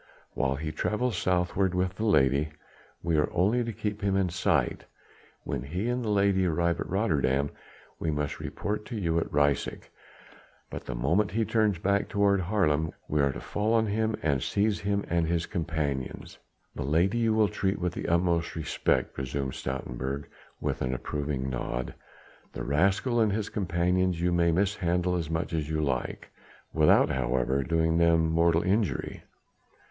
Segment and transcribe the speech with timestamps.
[0.33, 2.49] While he travels southwards with the lady,
[3.03, 4.85] we are only to keep him in sight;
[5.43, 7.51] when he and the lady arrive at Rotterdam
[7.99, 9.91] we must report to you at Ryswyk,
[10.71, 14.41] but the moment he turns back toward Haarlem we are to fall on him and
[14.41, 16.39] seize him and his companions."
[16.73, 20.23] "The lady you will treat with the utmost respect," resumed Stoutenburg
[20.59, 21.93] with an approving nod,
[22.53, 26.31] "the rascal and his companions you may mishandle as much as you like,
[26.73, 29.21] without, however, doing them mortal injury.